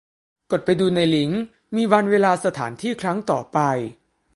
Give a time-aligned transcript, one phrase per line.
[0.51, 1.43] กดไปดูในลิงก์
[1.75, 3.59] มีวันเวลาสถานที่ครั้งต่อไป